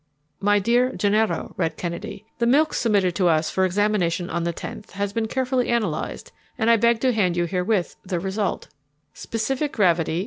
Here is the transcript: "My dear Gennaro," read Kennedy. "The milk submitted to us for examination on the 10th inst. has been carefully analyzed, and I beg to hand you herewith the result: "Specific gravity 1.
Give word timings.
"My 0.39 0.57
dear 0.57 0.93
Gennaro," 0.95 1.53
read 1.57 1.77
Kennedy. 1.77 2.25
"The 2.39 2.47
milk 2.47 2.73
submitted 2.73 3.13
to 3.17 3.27
us 3.27 3.51
for 3.51 3.65
examination 3.65 4.31
on 4.31 4.45
the 4.45 4.51
10th 4.51 4.75
inst. 4.77 4.91
has 4.93 5.13
been 5.13 5.27
carefully 5.27 5.69
analyzed, 5.69 6.31
and 6.57 6.71
I 6.71 6.75
beg 6.77 6.99
to 7.01 7.13
hand 7.13 7.37
you 7.37 7.45
herewith 7.45 7.93
the 8.03 8.19
result: 8.19 8.67
"Specific 9.13 9.71
gravity 9.73 10.13
1. 10.19 10.19